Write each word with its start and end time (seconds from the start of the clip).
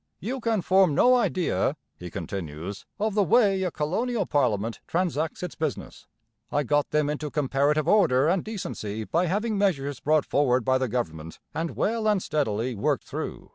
'You 0.19 0.39
can 0.39 0.63
form 0.63 0.95
no 0.95 1.15
idea,' 1.15 1.75
he 1.95 2.09
continues, 2.09 2.87
'of 2.99 3.13
the 3.13 3.21
way 3.23 3.61
a 3.61 3.69
Colonial 3.69 4.25
Parliament 4.25 4.79
transacts 4.87 5.43
its 5.43 5.53
business. 5.53 6.07
I 6.51 6.63
got 6.63 6.89
them 6.89 7.07
into 7.07 7.29
comparative 7.29 7.87
order 7.87 8.27
and 8.27 8.43
decency 8.43 9.03
by 9.03 9.27
having 9.27 9.59
measures 9.59 9.99
brought 9.99 10.25
forward 10.25 10.65
by 10.65 10.79
the 10.79 10.87
Government 10.87 11.37
and 11.53 11.75
well 11.75 12.07
and 12.07 12.19
steadily 12.19 12.73
worked 12.73 13.03
through. 13.03 13.49